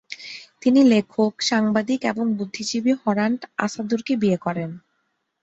তিনি 0.61 0.81
লেখক, 0.83 1.31
সাংবাদিক 1.41 1.99
এবং 2.05 2.25
বুদ্ধিজীবী 2.37 2.91
হরান্ট 3.01 3.41
আসাদুরকে 3.57 4.13
বিয়ে 4.15 4.37
করেন। 4.37 4.69